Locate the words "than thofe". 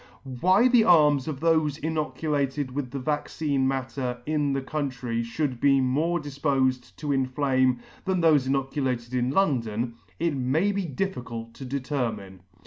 8.05-8.47